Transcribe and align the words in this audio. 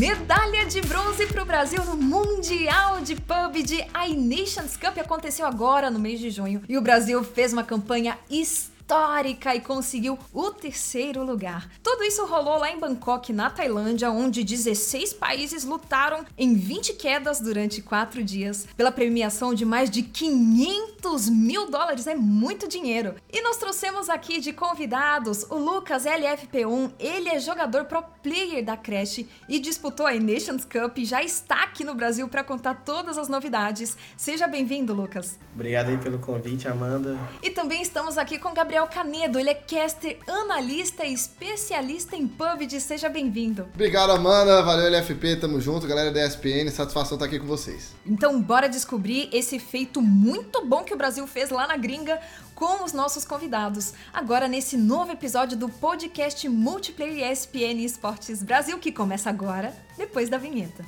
Medalha 0.00 0.64
de 0.64 0.80
bronze 0.80 1.26
para 1.26 1.42
o 1.42 1.44
Brasil 1.44 1.84
no 1.84 1.94
Mundial 1.94 3.02
de 3.02 3.16
PUBG. 3.16 3.86
A 3.92 4.08
Nations 4.08 4.74
Cup 4.74 4.96
aconteceu 4.96 5.44
agora 5.44 5.90
no 5.90 5.98
mês 5.98 6.18
de 6.18 6.30
junho 6.30 6.62
e 6.66 6.78
o 6.78 6.80
Brasil 6.80 7.22
fez 7.22 7.52
uma 7.52 7.62
campanha 7.62 8.16
histórica 8.30 8.79
histórica 8.90 9.54
e 9.54 9.60
conseguiu 9.60 10.18
o 10.32 10.50
terceiro 10.50 11.22
lugar. 11.24 11.70
Tudo 11.80 12.02
isso 12.02 12.26
rolou 12.26 12.58
lá 12.58 12.72
em 12.72 12.78
Bangkok, 12.80 13.32
na 13.32 13.48
Tailândia, 13.48 14.10
onde 14.10 14.42
16 14.42 15.12
países 15.12 15.62
lutaram 15.62 16.24
em 16.36 16.54
20 16.54 16.94
quedas 16.94 17.38
durante 17.38 17.80
quatro 17.80 18.24
dias 18.24 18.66
pela 18.76 18.90
premiação 18.90 19.54
de 19.54 19.64
mais 19.64 19.88
de 19.88 20.02
500 20.02 21.28
mil 21.28 21.70
dólares. 21.70 22.08
É 22.08 22.16
muito 22.16 22.66
dinheiro. 22.66 23.14
E 23.32 23.40
nós 23.42 23.58
trouxemos 23.58 24.10
aqui 24.10 24.40
de 24.40 24.52
convidados 24.52 25.44
o 25.48 25.54
Lucas 25.54 26.04
LFP1. 26.04 26.90
Ele 26.98 27.28
é 27.28 27.38
jogador 27.38 27.84
pro 27.84 28.02
player 28.20 28.64
da 28.64 28.76
Crash 28.76 29.24
e 29.48 29.60
disputou 29.60 30.04
a 30.04 30.14
Nations 30.14 30.64
Cup 30.64 30.98
e 30.98 31.04
já 31.04 31.22
está 31.22 31.62
aqui 31.62 31.84
no 31.84 31.94
Brasil 31.94 32.26
para 32.26 32.42
contar 32.42 32.82
todas 32.84 33.16
as 33.16 33.28
novidades. 33.28 33.96
Seja 34.16 34.48
bem-vindo, 34.48 34.92
Lucas. 34.92 35.38
Obrigado 35.54 35.90
aí 35.90 35.98
pelo 35.98 36.18
convite, 36.18 36.66
Amanda. 36.66 37.16
E 37.40 37.50
também 37.50 37.82
estamos 37.82 38.18
aqui 38.18 38.36
com 38.36 38.52
Gabriel 38.52 38.79
Gabriel 38.80 38.86
Canedo, 38.86 39.38
ele 39.38 39.50
é 39.50 39.54
caster, 39.54 40.18
analista 40.26 41.04
e 41.04 41.12
especialista 41.12 42.16
em 42.16 42.26
PUBG. 42.26 42.80
Seja 42.80 43.08
bem-vindo. 43.08 43.68
Obrigado, 43.74 44.10
Amanda. 44.10 44.62
Valeu, 44.62 44.86
LFP. 44.86 45.36
Tamo 45.36 45.60
junto, 45.60 45.86
galera 45.86 46.10
da 46.10 46.24
ESPN. 46.24 46.70
Satisfação 46.70 47.16
estar 47.16 47.26
aqui 47.26 47.38
com 47.38 47.46
vocês. 47.46 47.94
Então, 48.06 48.40
bora 48.40 48.68
descobrir 48.68 49.28
esse 49.32 49.58
feito 49.58 50.00
muito 50.00 50.64
bom 50.64 50.82
que 50.82 50.94
o 50.94 50.96
Brasil 50.96 51.26
fez 51.26 51.50
lá 51.50 51.66
na 51.66 51.76
gringa 51.76 52.18
com 52.54 52.82
os 52.82 52.92
nossos 52.92 53.24
convidados. 53.24 53.92
Agora, 54.12 54.48
nesse 54.48 54.76
novo 54.76 55.12
episódio 55.12 55.58
do 55.58 55.68
podcast 55.68 56.48
Multiplayer 56.48 57.30
ESPN 57.30 57.84
Esportes 57.84 58.42
Brasil, 58.42 58.78
que 58.78 58.92
começa 58.92 59.28
agora, 59.28 59.74
depois 59.98 60.30
da 60.30 60.38
vinheta. 60.38 60.84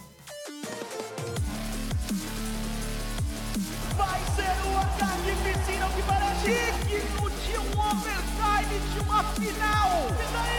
Vai 3.97 4.20
ser 4.34 4.69
o 4.69 4.78
ataque 4.78 5.36
piscina 5.42 5.88
que 5.94 6.03
para 6.03 6.34
chique! 6.36 6.81
overtime 6.81 6.81
de 9.12 9.18
uma 9.18 9.24
final. 9.24 10.52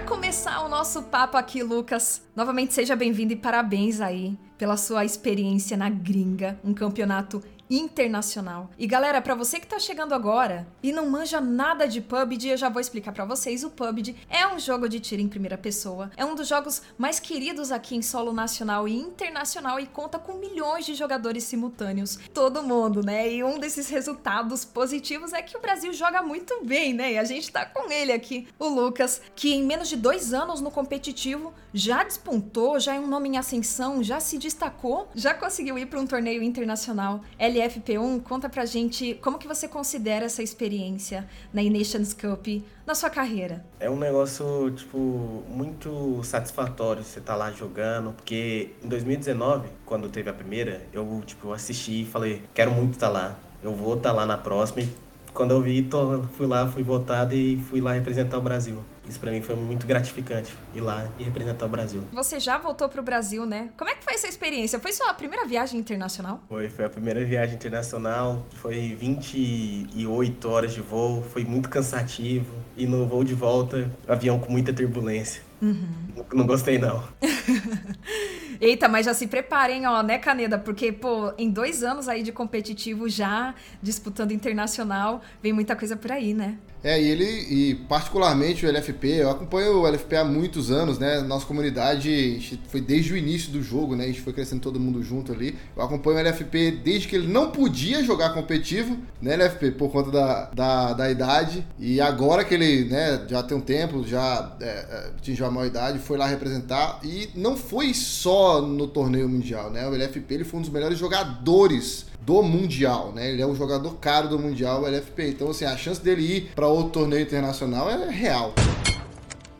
Começar 0.00 0.64
o 0.64 0.68
nosso 0.68 1.02
papo 1.02 1.36
aqui, 1.36 1.62
Lucas, 1.62 2.22
novamente 2.34 2.72
seja 2.72 2.96
bem-vindo 2.96 3.32
e 3.32 3.36
parabéns 3.36 4.00
aí 4.00 4.38
pela 4.56 4.76
sua 4.76 5.04
experiência 5.04 5.76
na 5.76 5.90
gringa, 5.90 6.58
um 6.64 6.72
campeonato 6.72 7.42
internacional. 7.76 8.70
E 8.78 8.86
galera, 8.86 9.22
para 9.22 9.34
você 9.34 9.58
que 9.58 9.66
tá 9.66 9.78
chegando 9.78 10.14
agora 10.14 10.66
e 10.82 10.92
não 10.92 11.08
manja 11.08 11.40
nada 11.40 11.88
de 11.88 12.00
PUBG, 12.00 12.50
eu 12.50 12.56
já 12.56 12.68
vou 12.68 12.80
explicar 12.80 13.12
para 13.12 13.24
vocês. 13.24 13.64
O 13.64 13.70
PUBG 13.70 14.14
é 14.28 14.46
um 14.46 14.58
jogo 14.58 14.88
de 14.88 15.00
tiro 15.00 15.22
em 15.22 15.28
primeira 15.28 15.56
pessoa, 15.56 16.10
é 16.16 16.24
um 16.24 16.34
dos 16.34 16.48
jogos 16.48 16.82
mais 16.98 17.18
queridos 17.18 17.72
aqui 17.72 17.96
em 17.96 18.02
solo 18.02 18.32
nacional 18.32 18.86
e 18.86 18.94
internacional 18.94 19.80
e 19.80 19.86
conta 19.86 20.18
com 20.18 20.34
milhões 20.34 20.84
de 20.84 20.94
jogadores 20.94 21.44
simultâneos, 21.44 22.18
todo 22.34 22.62
mundo, 22.62 23.02
né? 23.02 23.32
E 23.32 23.42
um 23.42 23.58
desses 23.58 23.88
resultados 23.88 24.64
positivos 24.64 25.32
é 25.32 25.40
que 25.40 25.56
o 25.56 25.60
Brasil 25.60 25.92
joga 25.92 26.22
muito 26.22 26.64
bem, 26.64 26.92
né? 26.92 27.12
E 27.12 27.18
a 27.18 27.24
gente 27.24 27.50
tá 27.50 27.64
com 27.64 27.90
ele 27.90 28.12
aqui, 28.12 28.48
o 28.58 28.68
Lucas, 28.68 29.22
que 29.34 29.54
em 29.54 29.64
menos 29.64 29.88
de 29.88 29.96
dois 29.96 30.34
anos 30.34 30.60
no 30.60 30.70
competitivo 30.70 31.54
já 31.72 32.04
despontou, 32.04 32.78
já 32.78 32.94
é 32.94 33.00
um 33.00 33.06
nome 33.06 33.30
em 33.30 33.38
ascensão, 33.38 34.02
já 34.02 34.20
se 34.20 34.36
destacou, 34.36 35.08
já 35.14 35.32
conseguiu 35.32 35.78
ir 35.78 35.86
para 35.86 36.00
um 36.00 36.06
torneio 36.06 36.42
internacional. 36.42 37.22
Ele 37.38 37.61
FP1, 37.68 38.22
conta 38.22 38.48
pra 38.48 38.64
gente 38.64 39.14
como 39.22 39.38
que 39.38 39.46
você 39.46 39.68
considera 39.68 40.26
essa 40.26 40.42
experiência 40.42 41.28
na 41.52 41.62
Nations 41.62 42.12
Cup 42.12 42.46
na 42.86 42.94
sua 42.94 43.10
carreira. 43.10 43.64
É 43.78 43.88
um 43.88 43.98
negócio, 43.98 44.70
tipo, 44.72 45.42
muito 45.48 46.20
satisfatório 46.24 47.02
você 47.02 47.18
estar 47.18 47.32
tá 47.32 47.38
lá 47.38 47.50
jogando, 47.52 48.12
porque 48.12 48.70
em 48.82 48.88
2019, 48.88 49.68
quando 49.86 50.08
teve 50.08 50.28
a 50.28 50.32
primeira, 50.32 50.86
eu, 50.92 51.22
tipo, 51.24 51.52
assisti 51.52 52.02
e 52.02 52.04
falei, 52.04 52.42
quero 52.54 52.70
muito 52.70 52.94
estar 52.94 53.08
tá 53.08 53.12
lá, 53.12 53.38
eu 53.62 53.74
vou 53.74 53.96
estar 53.96 54.10
tá 54.10 54.14
lá 54.14 54.26
na 54.26 54.38
próxima. 54.38 54.82
E 54.82 54.88
quando 55.34 55.52
eu 55.52 55.60
vi, 55.60 55.82
tô, 55.82 56.22
fui 56.36 56.46
lá, 56.46 56.66
fui 56.66 56.82
votado 56.82 57.34
e 57.34 57.56
fui 57.68 57.80
lá 57.80 57.92
representar 57.92 58.38
o 58.38 58.40
Brasil. 58.40 58.82
Isso 59.08 59.18
para 59.18 59.32
mim 59.32 59.42
foi 59.42 59.56
muito 59.56 59.86
gratificante, 59.86 60.54
ir 60.74 60.80
lá 60.80 61.08
e 61.18 61.24
representar 61.24 61.66
o 61.66 61.68
Brasil. 61.68 62.02
Você 62.12 62.38
já 62.38 62.56
voltou 62.56 62.88
pro 62.88 63.02
Brasil, 63.02 63.44
né? 63.44 63.70
Como 63.76 63.90
é 63.90 63.94
que 63.94 64.04
foi 64.04 64.14
essa 64.14 64.28
experiência? 64.28 64.78
Foi 64.78 64.92
sua 64.92 65.12
primeira 65.12 65.44
viagem 65.46 65.80
internacional? 65.80 66.40
Foi, 66.48 66.68
foi 66.68 66.84
a 66.84 66.90
primeira 66.90 67.24
viagem 67.24 67.56
internacional. 67.56 68.46
Foi 68.54 68.94
28 68.94 70.48
horas 70.48 70.72
de 70.72 70.80
voo, 70.80 71.22
foi 71.22 71.44
muito 71.44 71.68
cansativo. 71.68 72.54
E 72.76 72.86
no 72.86 73.06
voo 73.06 73.24
de 73.24 73.34
volta, 73.34 73.90
avião 74.06 74.38
com 74.38 74.50
muita 74.52 74.72
turbulência. 74.72 75.42
Uhum. 75.62 76.08
Não, 76.16 76.26
não 76.40 76.46
gostei, 76.46 76.76
não. 76.76 77.04
Eita, 78.60 78.88
mas 78.88 79.06
já 79.06 79.14
se 79.14 79.28
preparem, 79.28 79.86
ó, 79.86 80.02
né, 80.02 80.18
Caneda? 80.18 80.58
Porque, 80.58 80.90
pô, 80.90 81.32
em 81.38 81.48
dois 81.50 81.84
anos 81.84 82.08
aí 82.08 82.24
de 82.24 82.32
competitivo 82.32 83.08
já, 83.08 83.54
disputando 83.80 84.32
internacional, 84.32 85.22
vem 85.40 85.52
muita 85.52 85.76
coisa 85.76 85.96
por 85.96 86.10
aí, 86.10 86.34
né? 86.34 86.58
É, 86.82 87.00
e 87.00 87.08
ele, 87.08 87.24
e 87.24 87.74
particularmente 87.88 88.66
o 88.66 88.68
LFP, 88.68 89.06
eu 89.08 89.30
acompanho 89.30 89.80
o 89.80 89.86
LFP 89.86 90.16
há 90.16 90.24
muitos 90.24 90.70
anos, 90.70 90.98
né? 90.98 91.20
Nossa 91.20 91.46
comunidade 91.46 92.60
foi 92.68 92.80
desde 92.80 93.12
o 93.12 93.16
início 93.16 93.52
do 93.52 93.62
jogo, 93.62 93.94
né? 93.94 94.04
A 94.04 94.06
gente 94.08 94.20
foi 94.20 94.32
crescendo 94.32 94.60
todo 94.60 94.80
mundo 94.80 95.02
junto 95.02 95.32
ali. 95.32 95.56
Eu 95.76 95.82
acompanho 95.82 96.16
o 96.16 96.20
LFP 96.20 96.72
desde 96.82 97.06
que 97.06 97.14
ele 97.14 97.28
não 97.28 97.50
podia 97.50 98.02
jogar 98.02 98.30
competitivo, 98.30 98.98
né, 99.20 99.34
LFP, 99.34 99.72
por 99.72 99.90
conta 99.90 100.10
da, 100.10 100.50
da, 100.50 100.92
da 100.92 101.10
idade. 101.10 101.64
E 101.78 102.00
agora 102.00 102.44
que 102.44 102.54
ele, 102.54 102.84
né, 102.84 103.24
já 103.28 103.42
tem 103.42 103.56
um 103.56 103.60
tempo, 103.60 104.04
já 104.06 104.56
é, 104.60 104.66
é 104.66 105.12
atingiu 105.16 105.46
a 105.46 105.50
maior 105.50 105.66
idade, 105.66 105.98
foi 106.00 106.18
lá 106.18 106.26
representar. 106.26 107.00
E 107.04 107.30
não 107.34 107.56
foi 107.56 107.94
só 107.94 108.60
no 108.60 108.88
torneio 108.88 109.28
mundial, 109.28 109.70
né? 109.70 109.86
O 109.86 109.94
LFP 109.94 110.34
ele 110.34 110.44
foi 110.44 110.58
um 110.58 110.62
dos 110.62 110.70
melhores 110.70 110.98
jogadores 110.98 112.06
do 112.24 112.42
Mundial, 112.42 113.12
né? 113.12 113.30
Ele 113.30 113.42
é 113.42 113.46
um 113.46 113.54
jogador 113.54 113.96
caro 113.96 114.28
do 114.28 114.38
Mundial, 114.38 114.82
o 114.82 114.86
LFP. 114.86 115.28
Então, 115.30 115.50
assim, 115.50 115.64
a 115.64 115.76
chance 115.76 116.00
dele 116.00 116.22
ir 116.22 116.52
para 116.54 116.68
outro 116.72 117.00
torneio 117.00 117.22
internacional 117.22 117.90
é 117.90 118.10
real. 118.10 118.52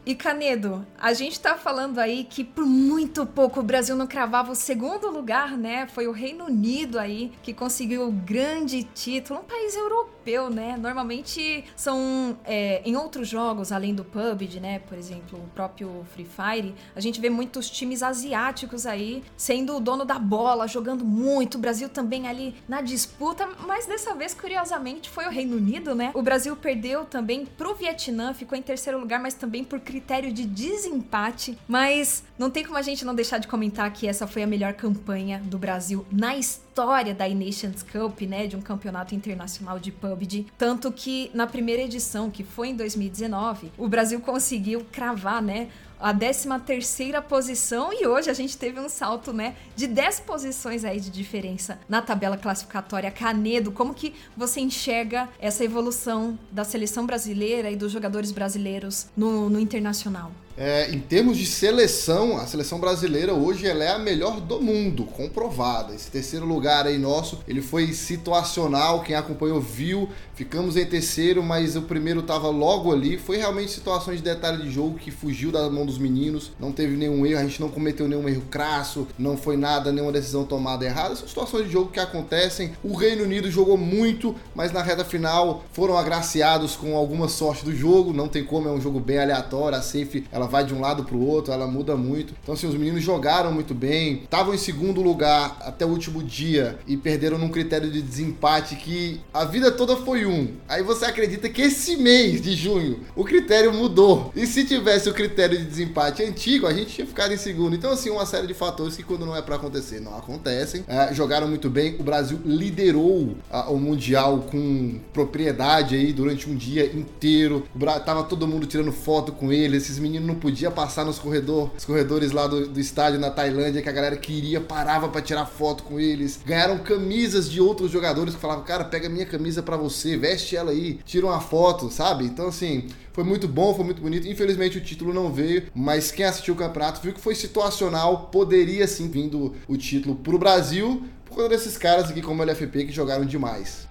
E 0.05 0.17
Canedo, 0.17 0.85
a 0.99 1.13
gente 1.13 1.39
tá 1.39 1.57
falando 1.57 2.01
aí 2.01 2.25
que 2.25 2.43
por 2.43 2.67
muito 2.67 3.25
pouco 3.25 3.61
o 3.61 3.63
Brasil 3.63 3.95
não 3.95 4.05
cravava 4.05 4.51
o 4.51 4.55
segundo 4.55 5.09
lugar, 5.09 5.57
né? 5.57 5.87
Foi 5.87 6.09
o 6.09 6.13
Reino 6.13 6.47
Unido 6.47 6.99
aí 6.99 7.31
que 7.41 7.55
conseguiu 7.55 8.09
o 8.09 8.11
grande 8.11 8.83
título, 8.83 9.39
um 9.39 9.45
país 9.45 9.77
europeu, 9.77 10.51
né? 10.51 10.77
Normalmente 10.77 11.65
são 11.77 12.37
é, 12.45 12.83
em 12.85 12.97
outros 12.97 13.29
jogos, 13.29 13.71
além 13.71 13.95
do 13.95 14.05
PUBG, 14.05 14.59
né? 14.59 14.81
Por 14.81 14.99
exemplo, 14.99 15.39
o 15.39 15.49
próprio 15.55 16.05
Free 16.13 16.27
Fire, 16.27 16.75
a 16.97 17.01
gente 17.01 17.21
vê 17.21 17.31
muitos 17.31 17.71
times 17.71 18.03
asiáticos 18.03 18.87
aí 18.87 19.23
sendo 19.37 19.77
o 19.77 19.81
dono 19.81 20.05
da 20.05 20.19
bola, 20.19 20.67
jogando 20.67 21.05
muito. 21.05 21.55
O 21.55 21.61
Brasil 21.61 21.89
também 21.89 22.27
ali 22.27 22.57
na 22.69 22.81
disputa, 22.81 23.49
mas 23.69 23.87
dessa 23.87 24.17
vez, 24.17 24.35
curiosamente, 24.35 25.09
foi 25.09 25.27
o 25.27 25.31
Reino 25.31 25.57
Unido, 25.57 25.95
né? 25.95 26.11
O 26.13 26.23
Brasil 26.23 26.57
perdeu 26.57 27.05
também 27.05 27.47
pro 27.47 27.73
Vietnã, 27.77 28.35
ficou 28.35 28.59
em 28.59 28.63
terceiro 28.63 28.99
lugar, 28.99 29.21
mas 29.21 29.35
também 29.35 29.63
por 29.63 29.79
critério 29.93 30.33
de 30.33 30.47
desempate, 30.47 31.59
mas 31.69 32.25
não 32.39 32.51
tem 32.51 32.65
como 32.65 32.79
a 32.79 32.83
gente 32.83 33.05
não 33.05 33.15
deixar 33.15 33.37
de 33.37 33.47
comentar 33.47 33.93
que 33.93 34.09
essa 34.09 34.27
foi 34.27 34.43
a 34.43 34.47
melhor 34.47 34.73
campanha 34.73 35.39
do 35.45 35.59
Brasil 35.59 36.07
na 36.11 36.35
história 36.35 37.15
da 37.15 37.29
Nations 37.29 37.83
Cup, 37.83 38.23
né, 38.23 38.47
de 38.47 38.57
um 38.57 38.63
campeonato 38.63 39.15
internacional 39.15 39.79
de 39.79 39.93
PUBG, 39.93 40.47
tanto 40.57 40.91
que 40.91 41.31
na 41.35 41.47
primeira 41.47 41.83
edição, 41.83 42.31
que 42.31 42.43
foi 42.43 42.69
em 42.69 42.75
2019, 42.75 43.71
o 43.77 43.87
Brasil 43.87 44.19
conseguiu 44.21 44.87
cravar, 44.91 45.43
né, 45.43 45.69
a 46.03 46.13
13 46.13 46.49
terceira 46.67 47.23
posição 47.23 47.93
e 47.93 48.07
hoje 48.07 48.29
a 48.29 48.35
gente 48.35 48.59
teve 48.59 48.81
um 48.81 48.89
salto, 48.89 49.33
né, 49.33 49.55
de 49.77 49.87
10 49.87 50.21
posições 50.21 50.85
aí 50.85 50.99
de 50.99 51.11
diferença 51.11 51.79
na 51.89 52.03
tabela 52.03 52.37
classificatória. 52.37 53.11
Canedo, 53.11 53.71
como 53.71 53.95
que 53.95 54.13
você 54.37 54.61
enxerga 54.61 55.29
essa 55.39 55.65
evolução 55.65 56.37
da 56.51 56.65
seleção 56.65 57.07
brasileira 57.07 57.71
e 57.71 57.77
dos 57.77 57.93
jogadores 57.93 58.33
brasileiros 58.33 59.07
no, 59.17 59.49
no 59.49 59.61
internacional? 59.61 60.33
É, 60.57 60.91
em 60.91 61.01
termos 61.01 61.39
de 61.39 61.47
seleção, 61.47 62.37
a 62.37 62.47
seleção 62.47 62.79
brasileira 62.79 63.33
hoje 63.33 63.67
ela 63.67 63.85
é 63.85 63.89
a 63.89 63.99
melhor 63.99 64.41
do 64.41 64.61
mundo, 64.61 65.05
comprovada. 65.05 65.95
Esse 65.95 66.11
terceiro 66.11 66.45
lugar 66.45 66.87
aí 66.87 66.99
nosso, 66.99 67.41
ele 67.49 67.63
foi 67.63 67.93
situacional, 67.93 69.03
quem 69.03 69.17
acompanhou 69.17 69.61
viu, 69.61 70.11
ficamos 70.35 70.77
em 70.77 70.85
terceiro, 70.85 71.43
mas 71.43 71.75
o 71.75 71.83
primeiro 71.83 72.21
estava 72.21 72.51
logo 72.51 72.93
ali. 72.93 73.17
Foi 73.17 73.39
realmente 73.39 73.71
situações 73.71 74.19
de 74.19 74.25
detalhe 74.25 74.63
de 74.63 74.71
jogo 74.71 74.99
que 74.99 75.11
fugiu 75.11 75.51
da 75.51 75.71
mão 75.71 75.87
dos 75.87 75.99
meninos, 75.99 76.53
não 76.61 76.71
teve 76.71 76.97
nenhum 76.97 77.25
erro, 77.25 77.41
a 77.41 77.45
gente 77.45 77.61
não 77.61 77.71
cometeu 77.71 78.07
nenhum 78.07 78.29
erro 78.29 78.43
crasso, 78.51 79.09
não 79.19 79.37
foi 79.37 79.57
nada, 79.57 79.91
nenhuma 79.91 80.13
decisão 80.13 80.45
tomada 80.45 80.85
errada. 80.85 81.17
São 81.17 81.27
situações 81.27 81.67
de 81.67 81.73
jogo 81.73 81.91
que 81.91 82.01
acontecem. 82.01 82.73
O 82.85 82.95
Reino 82.95 83.25
Unido 83.25 83.51
jogou 83.51 83.79
muito, 83.79 84.35
mas 84.55 84.71
na 84.71 84.83
reta 84.83 85.05
final 85.05 85.65
foram 85.73 85.97
agraciados 85.97 86.77
com 86.77 86.95
alguma 86.97 87.29
sorte 87.29 87.65
do 87.65 87.75
jogo, 87.75 88.13
não 88.13 88.29
tem 88.29 88.45
como, 88.45 88.69
é 88.69 88.73
um 88.73 88.81
jogo 88.81 89.01
bem 89.01 89.19
aleatório, 89.19 89.79
a 89.79 89.83
safe 89.83 90.25
ela 90.31 90.42
vai 90.47 90.65
de 90.65 90.75
um 90.75 90.81
lado 90.81 91.05
para 91.05 91.17
o 91.17 91.27
outro, 91.27 91.53
ela 91.53 91.67
muda 91.67 91.97
muito. 91.97 92.35
Então, 92.43 92.55
assim, 92.55 92.67
os 92.67 92.75
meninos 92.75 93.03
jogaram 93.03 93.53
muito 93.53 93.75
bem, 93.75 94.23
estavam 94.25 94.55
em 94.55 94.59
segundo 94.59 95.01
lugar 95.01 95.57
até 95.61 95.85
o 95.85 95.89
último 95.89 96.23
dia 96.23 96.79
e 96.87 96.97
perderam 96.97 97.39
num 97.39 97.49
critério 97.49 97.91
de 97.91 98.03
desempate 98.03 98.77
que 98.77 99.21
a 99.33 99.45
vida 99.45 99.71
toda 99.71 99.97
foi 99.97 100.27
um. 100.27 100.49
Aí 100.69 100.83
você 100.83 101.05
acredita 101.05 101.49
que 101.49 101.63
esse 101.63 101.97
mês 101.97 102.41
de 102.41 102.55
junho 102.55 103.01
o 103.15 103.25
critério 103.25 103.73
mudou. 103.73 104.33
E 104.35 104.47
se 104.47 104.65
tivesse 104.65 105.09
o 105.09 105.15
critério 105.15 105.59
de 105.59 105.65
desempate 105.65 106.23
antigo, 106.23 106.67
a 106.67 106.73
gente 106.73 106.93
tinha 106.93 107.07
ficado 107.07 107.33
em 107.33 107.37
segundo. 107.37 107.75
Então, 107.75 107.91
assim, 107.91 108.11
uma 108.11 108.27
série 108.27 108.47
de 108.47 108.55
fatores 108.55 108.97
que 108.97 109.03
quando 109.03 109.27
não 109.27 109.37
é 109.37 109.43
para 109.43 109.57
acontecer, 109.57 110.01
não 110.01 110.17
acontecem. 110.17 110.85
É, 110.87 111.13
jogaram 111.15 111.49
muito 111.49 111.69
bem. 111.69 111.97
O 111.99 112.03
Brasil 112.03 112.41
liderou 112.45 113.37
a, 113.51 113.71
o 113.71 113.79
Mundial 113.79 114.47
com 114.51 115.01
propriedade 115.13 115.95
aí 115.95 116.13
durante 116.13 116.49
um 116.49 116.55
dia 116.55 116.87
inteiro. 116.87 117.67
Tava 118.05 118.25
todo 118.25 118.47
mundo 118.47 118.67
tirando 118.67 118.93
foto 118.93 119.33
com 119.33 119.53
ele. 119.53 119.77
Esses 119.77 119.99
meninos 119.99 120.27
não 120.33 120.41
podia 120.41 120.71
passar 120.71 121.05
nos 121.05 121.19
corredor, 121.19 121.71
os 121.77 121.85
corredores 121.85 122.33
lá 122.33 122.47
do, 122.47 122.67
do 122.67 122.81
estádio 122.81 123.21
na 123.21 123.31
Tailândia, 123.31 123.83
que 123.83 123.89
a 123.89 123.93
galera 123.93 124.17
queria, 124.17 124.61
parava 124.61 125.09
para 125.09 125.21
tirar 125.21 125.47
foto 125.47 125.85
com 125.85 126.01
eles. 126.01 126.41
Ganharam 126.45 126.79
camisas 126.79 127.51
de 127.51 127.61
outros 127.61 127.91
jogadores 127.91 128.35
que 128.35 128.41
falavam, 128.41 128.65
cara, 128.65 128.85
pega 128.85 129.09
minha 129.09 129.27
camisa 129.27 129.63
para 129.63 129.77
você, 129.77 130.17
veste 130.17 130.57
ela 130.57 130.71
aí, 130.71 130.99
tira 131.05 131.27
uma 131.27 131.41
foto, 131.41 131.91
sabe? 131.91 132.25
Então, 132.25 132.49
assim, 132.49 132.89
foi 133.13 133.25
muito 133.25 133.47
bom, 133.47 133.75
foi 133.75 133.85
muito 133.85 134.01
bonito. 134.01 134.27
Infelizmente 134.27 134.79
o 134.79 134.81
título 134.81 135.13
não 135.13 135.33
veio, 135.33 135.65
mas 135.75 136.11
quem 136.11 136.25
assistiu 136.25 136.55
o 136.55 136.57
campeonato 136.57 137.01
viu 137.03 137.13
que 137.13 137.21
foi 137.21 137.35
situacional, 137.35 138.29
poderia 138.33 138.87
sim 138.87 139.09
vindo 139.09 139.55
o 139.69 139.77
título 139.77 140.17
pro 140.17 140.39
Brasil, 140.39 141.05
por 141.27 141.37
conta 141.37 141.51
desses 141.51 141.77
caras 141.77 142.11
aqui 142.11 142.23
como 142.23 142.43
o 142.43 142.45
LFP 142.45 142.87
que 142.87 142.93
jogaram 142.93 143.25
demais. 143.25 143.89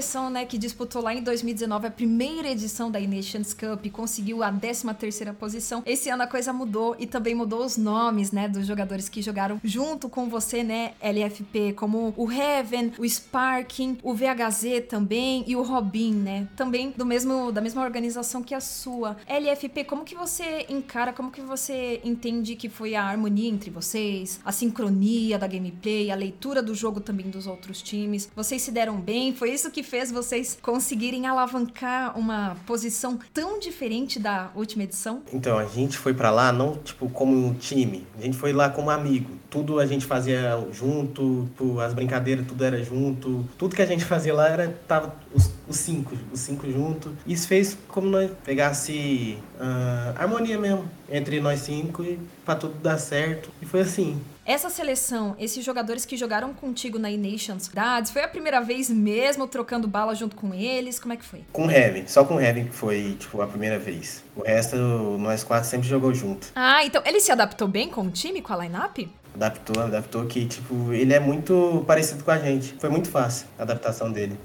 Seleção, 0.00 0.30
né, 0.30 0.46
que 0.46 0.56
disputou 0.56 1.02
lá 1.02 1.14
em 1.14 1.22
2019 1.22 1.86
a 1.86 1.90
primeira 1.90 2.48
edição 2.48 2.90
da 2.90 2.98
Nations 2.98 3.52
Cup 3.52 3.84
e 3.84 3.90
conseguiu 3.90 4.42
a 4.42 4.50
13 4.50 4.94
terceira 4.94 5.32
posição. 5.32 5.82
Esse 5.84 6.08
ano 6.08 6.22
a 6.22 6.26
coisa 6.26 6.52
mudou 6.52 6.96
e 6.98 7.06
também 7.06 7.34
mudou 7.34 7.64
os 7.64 7.76
nomes, 7.76 8.32
né, 8.32 8.48
dos 8.48 8.66
jogadores 8.66 9.08
que 9.08 9.20
jogaram 9.20 9.60
junto 9.62 10.08
com 10.08 10.28
você, 10.28 10.62
né, 10.62 10.92
LFP, 11.00 11.74
como 11.74 12.14
o 12.16 12.30
Heaven, 12.30 12.92
o 12.98 13.04
Sparking, 13.06 13.98
o 14.02 14.14
VHZ 14.14 14.86
também 14.88 15.44
e 15.46 15.54
o 15.54 15.62
Robin, 15.62 16.14
né, 16.14 16.48
também 16.56 16.94
do 16.96 17.04
mesmo 17.04 17.52
da 17.52 17.60
mesma 17.60 17.82
organização 17.82 18.42
que 18.42 18.54
a 18.54 18.60
sua. 18.60 19.16
LFP, 19.26 19.84
como 19.84 20.04
que 20.04 20.14
você 20.14 20.66
encara, 20.68 21.12
como 21.12 21.30
que 21.30 21.42
você 21.42 22.00
entende 22.02 22.56
que 22.56 22.68
foi 22.68 22.94
a 22.94 23.04
harmonia 23.04 23.50
entre 23.50 23.70
vocês, 23.70 24.40
a 24.44 24.52
sincronia 24.52 25.38
da 25.38 25.46
gameplay, 25.46 26.10
a 26.10 26.14
leitura 26.14 26.62
do 26.62 26.74
jogo 26.74 27.00
também 27.00 27.28
dos 27.28 27.46
outros 27.46 27.82
times? 27.82 28.30
Vocês 28.34 28.62
se 28.62 28.70
deram 28.70 28.98
bem? 28.98 29.34
Foi 29.34 29.50
isso 29.50 29.70
que 29.70 29.82
fez 29.90 30.12
vocês 30.12 30.56
conseguirem 30.62 31.26
alavancar 31.26 32.16
uma 32.16 32.56
posição 32.64 33.18
tão 33.34 33.58
diferente 33.58 34.20
da 34.20 34.50
última 34.54 34.84
edição? 34.84 35.22
Então, 35.32 35.58
a 35.58 35.66
gente 35.66 35.98
foi 35.98 36.14
para 36.14 36.30
lá 36.30 36.52
não 36.52 36.76
tipo 36.76 37.10
como 37.10 37.34
um 37.34 37.52
time, 37.54 38.06
a 38.16 38.22
gente 38.22 38.36
foi 38.36 38.52
lá 38.52 38.70
como 38.70 38.88
amigo. 38.88 39.30
Tudo 39.50 39.80
a 39.80 39.86
gente 39.86 40.06
fazia 40.06 40.64
junto, 40.72 41.48
as 41.84 41.92
brincadeiras 41.92 42.46
tudo 42.46 42.64
era 42.64 42.82
junto. 42.84 43.44
Tudo 43.58 43.74
que 43.74 43.82
a 43.82 43.86
gente 43.86 44.04
fazia 44.04 44.32
lá 44.32 44.48
era 44.48 44.68
tava 44.86 45.12
os, 45.34 45.50
os 45.70 45.76
cinco, 45.76 46.16
os 46.32 46.40
cinco 46.40 46.70
juntos. 46.70 47.12
Isso 47.26 47.48
fez 47.48 47.78
como 47.88 48.08
nós 48.08 48.30
pegasse 48.44 49.38
uh, 49.58 50.20
harmonia 50.20 50.58
mesmo 50.58 50.88
entre 51.08 51.40
nós 51.40 51.60
cinco 51.60 52.02
e 52.02 52.18
para 52.44 52.56
tudo 52.56 52.74
dar 52.80 52.98
certo. 52.98 53.50
E 53.62 53.66
foi 53.66 53.80
assim. 53.80 54.20
Essa 54.44 54.68
seleção, 54.68 55.36
esses 55.38 55.64
jogadores 55.64 56.04
que 56.04 56.16
jogaram 56.16 56.52
contigo 56.52 56.98
na 56.98 57.10
E-Nations, 57.10 57.70
foi 58.12 58.22
a 58.22 58.28
primeira 58.28 58.60
vez 58.60 58.90
mesmo 58.90 59.46
trocando 59.46 59.86
bala 59.86 60.12
junto 60.14 60.34
com 60.34 60.52
eles? 60.52 60.98
Como 60.98 61.12
é 61.12 61.16
que 61.16 61.24
foi? 61.24 61.44
Com 61.52 61.66
o 61.66 61.70
Heaven, 61.70 62.08
só 62.08 62.24
com 62.24 62.34
o 62.34 62.40
Heaven 62.40 62.64
que 62.64 62.74
foi, 62.74 63.16
tipo, 63.18 63.40
a 63.40 63.46
primeira 63.46 63.78
vez. 63.78 64.24
O 64.34 64.42
resto, 64.42 64.76
nós 64.76 65.44
quatro 65.44 65.68
sempre 65.68 65.86
jogou 65.86 66.12
junto. 66.12 66.48
Ah, 66.56 66.84
então 66.84 67.00
ele 67.06 67.20
se 67.20 67.30
adaptou 67.30 67.68
bem 67.68 67.88
com 67.88 68.02
o 68.02 68.10
time, 68.10 68.42
com 68.42 68.52
a 68.52 68.56
line-up? 68.64 69.08
Adaptou, 69.34 69.84
adaptou 69.84 70.26
que, 70.26 70.46
tipo, 70.46 70.92
ele 70.92 71.14
é 71.14 71.20
muito 71.20 71.84
parecido 71.86 72.24
com 72.24 72.32
a 72.32 72.38
gente. 72.38 72.74
Foi 72.80 72.90
muito 72.90 73.08
fácil 73.08 73.46
a 73.56 73.62
adaptação 73.62 74.10
dele 74.10 74.36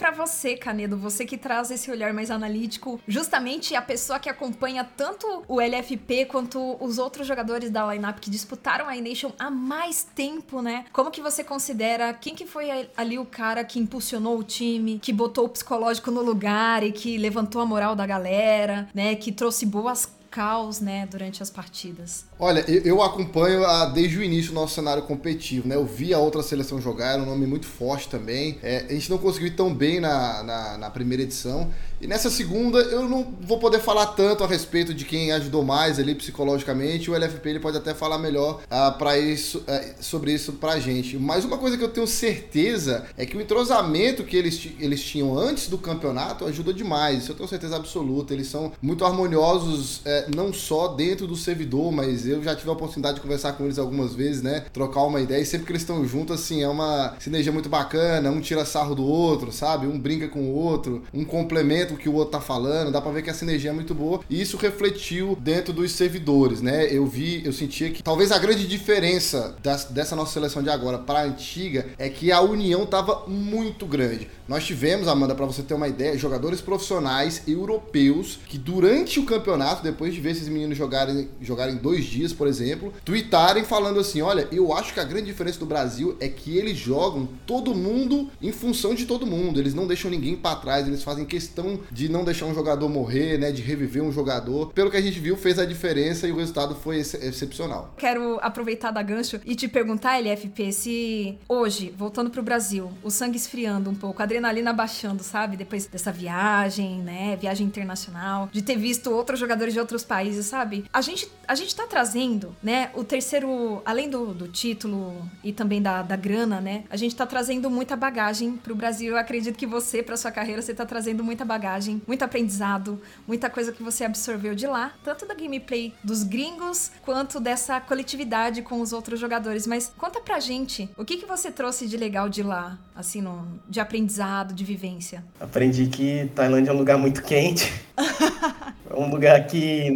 para 0.00 0.12
você, 0.12 0.56
Canedo, 0.56 0.96
você 0.96 1.26
que 1.26 1.36
traz 1.36 1.70
esse 1.70 1.90
olhar 1.90 2.14
mais 2.14 2.30
analítico, 2.30 2.98
justamente 3.06 3.76
a 3.76 3.82
pessoa 3.82 4.18
que 4.18 4.30
acompanha 4.30 4.82
tanto 4.82 5.44
o 5.46 5.60
LFP 5.60 6.24
quanto 6.24 6.78
os 6.82 6.96
outros 6.96 7.26
jogadores 7.26 7.70
da 7.70 7.92
lineup 7.92 8.18
que 8.18 8.30
disputaram 8.30 8.88
a 8.88 8.94
Nation 8.94 9.30
há 9.38 9.50
mais 9.50 10.02
tempo, 10.02 10.62
né? 10.62 10.86
Como 10.90 11.10
que 11.10 11.20
você 11.20 11.44
considera 11.44 12.14
quem 12.14 12.34
que 12.34 12.46
foi 12.46 12.88
ali 12.96 13.18
o 13.18 13.26
cara 13.26 13.62
que 13.62 13.78
impulsionou 13.78 14.38
o 14.38 14.42
time, 14.42 14.98
que 14.98 15.12
botou 15.12 15.44
o 15.44 15.48
psicológico 15.50 16.10
no 16.10 16.22
lugar 16.22 16.82
e 16.82 16.92
que 16.92 17.18
levantou 17.18 17.60
a 17.60 17.66
moral 17.66 17.94
da 17.94 18.06
galera, 18.06 18.88
né? 18.94 19.14
Que 19.14 19.30
trouxe 19.30 19.66
boas 19.66 20.06
caos, 20.30 20.80
né, 20.80 21.06
durante 21.10 21.42
as 21.42 21.50
partidas? 21.50 22.24
Olha, 22.38 22.64
eu 22.68 23.02
acompanho 23.02 23.64
a, 23.66 23.86
desde 23.86 24.18
o 24.18 24.22
início 24.22 24.52
o 24.52 24.54
nosso 24.54 24.74
cenário 24.74 25.02
competitivo, 25.02 25.68
né? 25.68 25.74
Eu 25.74 25.84
vi 25.84 26.14
a 26.14 26.18
outra 26.18 26.42
seleção 26.42 26.80
jogar, 26.80 27.12
era 27.12 27.22
um 27.22 27.26
nome 27.26 27.46
muito 27.46 27.66
forte 27.66 28.08
também. 28.08 28.58
É, 28.62 28.86
a 28.88 28.92
gente 28.92 29.10
não 29.10 29.18
conseguiu 29.18 29.48
ir 29.48 29.56
tão 29.56 29.74
bem 29.74 30.00
na, 30.00 30.42
na, 30.42 30.78
na, 30.78 30.90
primeira 30.90 31.22
edição. 31.22 31.70
E 32.00 32.06
nessa 32.06 32.30
segunda, 32.30 32.78
eu 32.78 33.06
não 33.08 33.34
vou 33.40 33.58
poder 33.58 33.80
falar 33.80 34.06
tanto 34.06 34.42
a 34.42 34.46
respeito 34.46 34.94
de 34.94 35.04
quem 35.04 35.32
ajudou 35.32 35.62
mais 35.62 35.98
ali 35.98 36.14
psicologicamente. 36.14 37.10
O 37.10 37.14
LFP 37.14 37.50
ele 37.50 37.60
pode 37.60 37.76
até 37.76 37.92
falar 37.92 38.18
melhor 38.18 38.62
uh, 38.62 38.96
para 38.96 39.18
isso, 39.18 39.58
uh, 39.58 40.02
sobre 40.02 40.32
isso 40.32 40.54
pra 40.54 40.80
gente. 40.80 41.18
Mas 41.18 41.44
uma 41.44 41.58
coisa 41.58 41.76
que 41.76 41.84
eu 41.84 41.90
tenho 41.90 42.06
certeza 42.06 43.04
é 43.18 43.26
que 43.26 43.36
o 43.36 43.40
entrosamento 43.40 44.24
que 44.24 44.36
eles, 44.36 44.68
eles 44.78 45.02
tinham 45.02 45.36
antes 45.36 45.68
do 45.68 45.76
campeonato 45.76 46.46
ajudou 46.46 46.72
demais. 46.72 47.24
Isso 47.24 47.32
eu 47.32 47.36
tenho 47.36 47.48
certeza 47.48 47.76
absoluta. 47.76 48.32
Eles 48.32 48.46
são 48.46 48.72
muito 48.80 49.04
harmoniosos. 49.04 50.00
Não 50.34 50.52
só 50.52 50.88
dentro 50.88 51.26
do 51.26 51.36
servidor, 51.36 51.92
mas 51.92 52.26
eu 52.26 52.42
já 52.42 52.54
tive 52.54 52.70
a 52.70 52.72
oportunidade 52.72 53.16
de 53.16 53.20
conversar 53.20 53.52
com 53.52 53.64
eles 53.64 53.78
algumas 53.78 54.14
vezes, 54.14 54.42
né? 54.42 54.64
Trocar 54.72 55.02
uma 55.04 55.20
ideia. 55.20 55.40
E 55.40 55.46
sempre 55.46 55.66
que 55.66 55.72
eles 55.72 55.82
estão 55.82 56.04
juntos, 56.06 56.40
assim, 56.40 56.62
é 56.62 56.68
uma 56.68 57.14
sinergia 57.18 57.52
muito 57.52 57.68
bacana. 57.68 58.30
Um 58.30 58.40
tira 58.40 58.64
sarro 58.64 58.94
do 58.94 59.04
outro, 59.04 59.52
sabe? 59.52 59.86
Um 59.86 59.98
brinca 59.98 60.28
com 60.28 60.40
o 60.40 60.54
outro, 60.54 61.02
um 61.12 61.24
complementa 61.24 61.94
o 61.94 61.96
que 61.96 62.08
o 62.08 62.14
outro 62.14 62.32
tá 62.32 62.40
falando. 62.40 62.92
Dá 62.92 63.00
pra 63.00 63.12
ver 63.12 63.22
que 63.22 63.30
a 63.30 63.34
sinergia 63.34 63.70
é 63.70 63.74
muito 63.74 63.94
boa. 63.94 64.20
E 64.28 64.40
isso 64.40 64.56
refletiu 64.56 65.36
dentro 65.40 65.72
dos 65.72 65.92
servidores, 65.92 66.60
né? 66.60 66.86
Eu 66.90 67.06
vi, 67.06 67.42
eu 67.44 67.52
sentia 67.52 67.90
que 67.90 68.02
talvez 68.02 68.32
a 68.32 68.38
grande 68.38 68.66
diferença 68.66 69.56
das, 69.62 69.84
dessa 69.84 70.16
nossa 70.16 70.32
seleção 70.32 70.62
de 70.62 70.70
agora 70.70 70.98
para 70.98 71.20
a 71.20 71.24
antiga 71.24 71.86
é 71.98 72.08
que 72.08 72.32
a 72.32 72.40
união 72.40 72.86
tava 72.86 73.24
muito 73.26 73.86
grande. 73.86 74.28
Nós 74.48 74.64
tivemos, 74.64 75.08
Amanda, 75.08 75.34
para 75.34 75.46
você 75.46 75.62
ter 75.62 75.74
uma 75.74 75.88
ideia, 75.88 76.18
jogadores 76.18 76.60
profissionais 76.60 77.42
europeus 77.46 78.38
que 78.46 78.58
durante 78.58 79.20
o 79.20 79.24
campeonato, 79.24 79.82
depois 80.10 80.14
de 80.14 80.20
ver 80.20 80.30
esses 80.30 80.48
meninos 80.48 80.76
jogarem, 80.76 81.28
jogarem 81.40 81.76
dois 81.76 82.04
dias, 82.04 82.32
por 82.32 82.48
exemplo, 82.48 82.92
tweetarem 83.04 83.64
falando 83.64 84.00
assim: 84.00 84.20
olha, 84.20 84.48
eu 84.50 84.72
acho 84.72 84.92
que 84.92 85.00
a 85.00 85.04
grande 85.04 85.26
diferença 85.26 85.58
do 85.58 85.66
Brasil 85.66 86.16
é 86.20 86.28
que 86.28 86.56
eles 86.56 86.76
jogam 86.76 87.28
todo 87.46 87.74
mundo 87.74 88.28
em 88.42 88.52
função 88.52 88.94
de 88.94 89.06
todo 89.06 89.26
mundo. 89.26 89.60
Eles 89.60 89.74
não 89.74 89.86
deixam 89.86 90.10
ninguém 90.10 90.36
para 90.36 90.56
trás, 90.56 90.86
eles 90.86 91.02
fazem 91.02 91.24
questão 91.24 91.80
de 91.90 92.08
não 92.08 92.24
deixar 92.24 92.46
um 92.46 92.54
jogador 92.54 92.88
morrer, 92.88 93.38
né? 93.38 93.52
De 93.52 93.62
reviver 93.62 94.02
um 94.02 94.12
jogador. 94.12 94.72
Pelo 94.72 94.90
que 94.90 94.96
a 94.96 95.00
gente 95.00 95.18
viu, 95.18 95.36
fez 95.36 95.58
a 95.58 95.64
diferença 95.64 96.26
e 96.26 96.32
o 96.32 96.36
resultado 96.36 96.74
foi 96.74 96.96
ex 96.96 97.14
excepcional. 97.14 97.94
Quero 97.96 98.38
aproveitar 98.40 98.90
da 98.90 99.02
gancho 99.02 99.40
e 99.44 99.54
te 99.54 99.68
perguntar, 99.68 100.18
LFP, 100.18 100.72
se 100.72 101.38
hoje, 101.48 101.94
voltando 101.96 102.30
pro 102.30 102.42
Brasil, 102.42 102.90
o 103.02 103.10
sangue 103.10 103.36
esfriando 103.36 103.90
um 103.90 103.94
pouco, 103.94 104.20
a 104.20 104.24
adrenalina 104.24 104.72
baixando, 104.72 105.22
sabe? 105.22 105.56
Depois 105.56 105.86
dessa 105.86 106.10
viagem, 106.10 107.00
né? 107.00 107.36
Viagem 107.36 107.66
internacional, 107.66 108.48
de 108.52 108.62
ter 108.62 108.76
visto 108.76 109.10
outros 109.10 109.38
jogadores 109.38 109.74
de 109.74 109.80
outros 109.80 109.99
outros 110.00 110.04
países, 110.04 110.46
sabe? 110.46 110.84
A 110.92 111.00
gente, 111.00 111.30
a 111.46 111.54
gente 111.54 111.74
tá 111.74 111.86
trazendo, 111.86 112.54
né, 112.62 112.90
o 112.94 113.04
terceiro, 113.04 113.82
além 113.84 114.08
do, 114.08 114.32
do 114.32 114.48
título 114.48 115.28
e 115.44 115.52
também 115.52 115.80
da, 115.80 116.02
da 116.02 116.16
grana, 116.16 116.60
né, 116.60 116.84
a 116.90 116.96
gente 116.96 117.14
tá 117.14 117.26
trazendo 117.26 117.70
muita 117.70 117.96
bagagem 117.96 118.56
pro 118.56 118.74
Brasil. 118.74 119.12
Eu 119.12 119.18
acredito 119.18 119.56
que 119.56 119.66
você, 119.66 120.02
pra 120.02 120.16
sua 120.16 120.30
carreira, 120.30 120.62
você 120.62 120.74
tá 120.74 120.86
trazendo 120.86 121.22
muita 121.22 121.44
bagagem, 121.44 122.02
muito 122.06 122.22
aprendizado, 122.22 123.00
muita 123.26 123.50
coisa 123.50 123.72
que 123.72 123.82
você 123.82 124.04
absorveu 124.04 124.54
de 124.54 124.66
lá, 124.66 124.92
tanto 125.04 125.26
da 125.26 125.34
gameplay 125.34 125.92
dos 126.02 126.22
gringos, 126.22 126.90
quanto 127.02 127.38
dessa 127.38 127.80
coletividade 127.80 128.62
com 128.62 128.80
os 128.80 128.92
outros 128.92 129.20
jogadores. 129.20 129.66
Mas 129.66 129.92
conta 129.96 130.20
pra 130.20 130.40
gente, 130.40 130.88
o 130.96 131.04
que, 131.04 131.18
que 131.18 131.26
você 131.26 131.50
trouxe 131.50 131.86
de 131.86 131.96
legal 131.96 132.28
de 132.28 132.42
lá, 132.42 132.78
assim, 132.94 133.20
no, 133.20 133.46
de 133.68 133.80
aprendizado, 133.80 134.54
de 134.54 134.64
vivência? 134.64 135.24
Aprendi 135.38 135.86
que 135.86 136.30
Tailândia 136.34 136.70
é 136.70 136.74
um 136.74 136.78
lugar 136.78 136.98
muito 136.98 137.22
quente. 137.22 137.70
é 138.90 138.98
um 138.98 139.08
lugar 139.08 139.46
que 139.46 139.86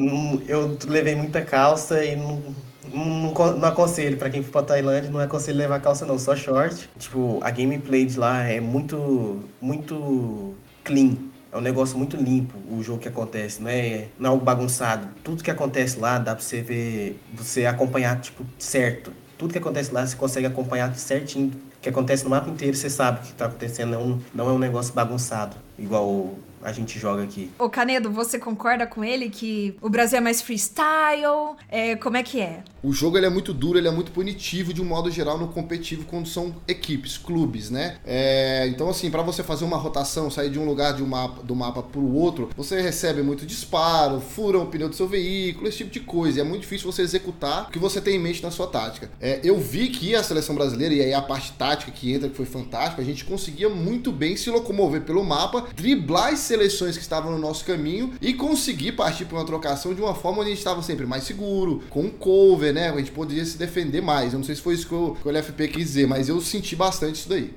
eu 0.47 0.79
levei 0.87 1.15
muita 1.17 1.43
calça 1.43 2.05
e 2.05 2.15
não, 2.15 2.41
não, 2.93 3.33
não 3.33 3.69
aconselho. 3.69 4.17
Pra 4.17 4.31
quem 4.31 4.43
for 4.43 4.53
pra 4.53 4.63
Tailândia, 4.63 5.11
não 5.11 5.19
aconselho 5.19 5.59
levar 5.59 5.81
calça 5.81 6.07
não, 6.07 6.19
só 6.19 6.37
short. 6.37 6.89
Tipo, 6.99 7.41
a 7.43 7.51
gameplay 7.51 8.07
de 8.07 8.19
lá 8.19 8.45
é 8.45 8.61
muito, 8.61 9.41
muito 9.61 10.55
clean. 10.85 11.17
É 11.53 11.57
um 11.57 11.61
negócio 11.61 11.97
muito 11.97 12.17
limpo 12.17 12.55
o 12.69 12.83
jogo 12.83 12.99
que 12.99 13.07
acontece, 13.07 13.63
não 13.63 13.71
é, 13.71 14.09
não 14.19 14.31
é 14.31 14.33
algo 14.33 14.45
bagunçado. 14.45 15.09
Tudo 15.23 15.43
que 15.43 15.51
acontece 15.51 15.99
lá 16.01 16.19
dá 16.19 16.35
pra 16.35 16.43
você 16.43 16.61
ver, 16.63 17.21
você 17.33 17.65
acompanhar, 17.67 18.21
tipo, 18.21 18.45
certo. 18.59 19.13
Tudo 19.39 19.53
que 19.53 19.59
acontece 19.59 19.93
lá 19.93 20.05
você 20.05 20.17
consegue 20.17 20.47
acompanhar 20.47 20.93
certinho. 20.97 21.53
O 21.77 21.81
que 21.81 21.89
acontece 21.89 22.25
no 22.25 22.31
mapa 22.31 22.51
inteiro, 22.51 22.77
você 22.77 22.91
sabe 22.91 23.21
o 23.21 23.23
que 23.23 23.33
tá 23.35 23.47
acontecendo, 23.47 23.93
não, 23.93 24.21
não 24.35 24.49
é 24.49 24.53
um 24.53 24.59
negócio 24.59 24.93
bagunçado, 24.95 25.57
igual 25.79 26.35
a 26.65 26.73
gente 26.73 26.99
joga 26.99 27.23
aqui. 27.23 27.51
Ô 27.59 27.69
Canedo, 27.69 28.11
você 28.11 28.39
concorda 28.39 28.87
com 28.87 29.05
ele 29.05 29.29
que 29.29 29.77
o 29.83 29.91
Brasil 29.91 30.17
é 30.17 30.21
mais 30.21 30.41
freestyle? 30.41 31.57
É, 31.69 31.95
como 31.97 32.17
é 32.17 32.23
que 32.23 32.41
é? 32.41 32.65
O 32.83 32.91
jogo 32.91 33.19
ele 33.19 33.27
é 33.27 33.31
muito 33.31 33.53
duro, 33.53 33.79
ele 33.79 33.87
é 33.87 33.91
muito 33.91 34.11
punitivo 34.11 34.73
de 34.73 34.81
um 34.81 34.85
modo 34.85 35.11
geral 35.11 35.39
no 35.39 35.49
competitivo 35.49 36.07
quando 36.07 36.27
são 36.27 36.55
equipes, 36.67 37.19
clubes, 37.19 37.71
né? 37.71 37.99
É, 38.05 38.67
então 38.69 38.89
assim, 38.89 39.11
para 39.11 39.23
você 39.23 39.43
fazer 39.43 39.65
uma 39.65 39.77
rotação, 39.77 40.31
sair 40.31 40.49
de 40.49 40.59
um 40.59 40.65
lugar 40.65 40.95
de 40.95 41.03
um 41.03 41.07
mapa, 41.07 41.43
do 41.43 41.55
mapa 41.55 41.83
para 41.83 42.01
o 42.01 42.15
outro, 42.15 42.49
você 42.57 42.81
recebe 42.81 43.23
muito 43.23 43.45
disparo, 43.45 44.21
furam 44.21 44.63
o 44.63 44.67
pneu 44.67 44.89
do 44.89 44.95
seu 44.95 45.07
veículo, 45.07 45.69
esse 45.69 45.79
tipo 45.79 45.91
de 45.91 46.01
coisa. 46.01 46.39
E 46.39 46.41
é 46.41 46.45
muito 46.45 46.63
difícil 46.63 46.91
você 46.91 47.03
executar 47.03 47.69
o 47.69 47.71
que 47.71 47.79
você 47.79 48.01
tem 48.01 48.17
em 48.17 48.21
mente 48.21 48.43
na 48.43 48.51
sua 48.51 48.67
tática. 48.67 49.11
É, 49.21 49.41
eu 49.45 49.59
vi 49.59 49.89
que 49.89 50.15
a 50.15 50.23
seleção 50.23 50.55
brasileira, 50.55 50.95
e 50.95 51.03
aí 51.03 51.13
a 51.13 51.21
parte 51.21 51.53
tática 51.53 51.93
que 51.93 52.13
entra, 52.13 52.29
que 52.31 52.37
foi 52.37 52.47
fantástica, 52.47 53.03
a 53.03 53.05
gente 53.05 53.25
conseguia 53.25 53.69
muito 53.69 54.11
bem 54.11 54.35
se 54.37 54.49
locomover 54.49 55.03
pelo 55.03 55.23
mapa, 55.23 55.67
driblar 55.75 56.33
e 56.33 56.37
seleções 56.55 56.97
que 56.97 57.03
estavam 57.03 57.33
no 57.33 57.39
nosso 57.39 57.65
caminho 57.65 58.13
e 58.21 58.33
conseguir 58.33 58.93
partir 58.93 59.25
para 59.25 59.39
uma 59.39 59.45
trocação 59.45 59.93
de 59.93 60.01
uma 60.01 60.15
forma 60.15 60.39
onde 60.39 60.49
a 60.49 60.51
gente 60.51 60.59
estava 60.59 60.83
sempre 60.83 61.05
mais 61.05 61.25
seguro, 61.25 61.83
com 61.91 62.09
cover, 62.09 62.73
né? 62.73 62.91
A 62.91 62.97
gente 62.97 63.11
poderia 63.11 63.45
se 63.45 63.59
defender 63.59 64.01
mais. 64.01 64.33
Eu 64.33 64.39
não 64.39 64.45
sei 64.45 64.55
se 64.55 64.63
foi 64.63 64.75
isso 64.75 64.87
que 64.87 64.95
o, 64.95 65.17
que 65.21 65.27
o 65.27 65.31
LFP 65.31 65.69
quis 65.69 65.85
dizer, 65.85 66.07
mas 66.07 66.29
eu 66.29 66.41
senti 66.41 66.77
bastante 66.77 67.17
isso 67.17 67.29
daí. 67.29 67.53